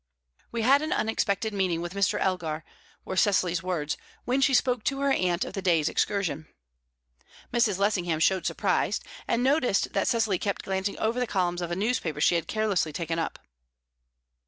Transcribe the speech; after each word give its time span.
"We 0.51 0.63
had 0.63 0.81
an 0.81 0.91
unexpected 0.91 1.53
meeting 1.53 1.79
with 1.79 1.93
Mr. 1.93 2.19
Elgar," 2.19 2.63
were 3.05 3.15
Cecily's 3.15 3.61
words, 3.61 3.97
when 4.25 4.41
she 4.41 4.55
spoke 4.55 4.83
to 4.85 4.99
her 5.01 5.11
aunt 5.11 5.45
of 5.45 5.53
the 5.53 5.61
day's 5.61 5.87
excursion. 5.87 6.47
Mrs. 7.53 7.77
Lessingham 7.77 8.19
showed 8.19 8.47
surprise, 8.47 8.99
and 9.27 9.43
noticed 9.43 9.93
that 9.93 10.07
Cecily 10.07 10.39
kept 10.39 10.63
glancing 10.63 10.97
over 10.97 11.19
the 11.19 11.27
columns 11.27 11.61
of 11.61 11.69
a 11.69 11.75
newspaper 11.75 12.19
she 12.19 12.33
had 12.33 12.47
carelessly 12.47 12.91
taken 12.91 13.19
up. 13.19 13.37